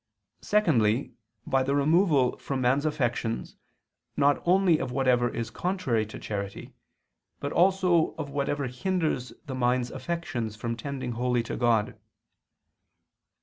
Secondly, 0.41 1.13
by 1.45 1.61
the 1.61 1.75
removal 1.75 2.35
from 2.39 2.59
man's 2.59 2.87
affections 2.87 3.55
not 4.17 4.41
only 4.47 4.79
of 4.79 4.91
whatever 4.91 5.29
is 5.29 5.51
contrary 5.51 6.07
to 6.07 6.17
charity, 6.17 6.73
but 7.39 7.51
also 7.51 8.15
of 8.17 8.31
whatever 8.31 8.65
hinders 8.65 9.31
the 9.45 9.53
mind's 9.53 9.91
affections 9.91 10.55
from 10.55 10.75
tending 10.75 11.11
wholly 11.11 11.43
to 11.43 11.55
God. 11.55 11.99